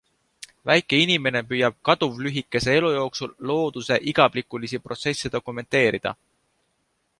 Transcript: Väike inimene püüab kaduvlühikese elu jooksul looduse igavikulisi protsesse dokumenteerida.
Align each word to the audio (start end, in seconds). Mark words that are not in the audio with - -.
Väike 0.69 0.99
inimene 1.01 1.41
püüab 1.51 1.75
kaduvlühikese 1.89 2.73
elu 2.79 2.91
jooksul 2.95 3.35
looduse 3.51 4.01
igavikulisi 4.13 4.83
protsesse 4.87 5.35
dokumenteerida. 5.39 6.19